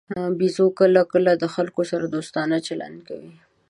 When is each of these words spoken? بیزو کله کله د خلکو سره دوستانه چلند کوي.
بیزو 0.39 0.65
کله 0.79 1.01
کله 1.11 1.31
د 1.37 1.43
خلکو 1.55 1.81
سره 1.91 2.05
دوستانه 2.15 2.57
چلند 2.67 2.97
کوي. 3.07 3.33